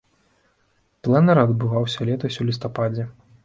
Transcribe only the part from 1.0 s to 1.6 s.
Пленэр